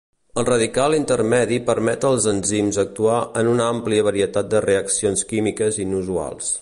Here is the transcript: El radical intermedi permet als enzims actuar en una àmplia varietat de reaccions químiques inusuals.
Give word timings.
El 0.43 0.45
radical 0.45 0.95
intermedi 0.99 1.59
permet 1.67 2.07
als 2.09 2.25
enzims 2.31 2.79
actuar 2.85 3.19
en 3.43 3.51
una 3.53 3.69
àmplia 3.75 4.07
varietat 4.09 4.51
de 4.55 4.63
reaccions 4.67 5.25
químiques 5.35 5.79
inusuals. 5.89 6.51